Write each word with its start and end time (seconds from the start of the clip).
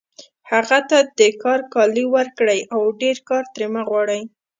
هغه 0.51 0.79
ته 0.89 0.99
د 1.19 1.21
کار 1.43 1.59
کالي 1.73 2.05
ورکړئ 2.15 2.59
او 2.73 2.81
ډېر 3.01 3.17
کار 3.29 3.43
ترې 3.53 3.67
مه 3.73 3.81
غواړئ 3.89 4.21